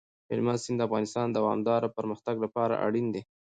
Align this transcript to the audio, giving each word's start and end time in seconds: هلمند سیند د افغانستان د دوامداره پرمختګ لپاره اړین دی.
هلمند 0.29 0.59
سیند 0.63 0.77
د 0.81 0.85
افغانستان 0.87 1.25
د 1.29 1.33
دوامداره 1.37 1.93
پرمختګ 1.97 2.35
لپاره 2.45 2.81
اړین 2.85 3.07
دی. 3.13 3.21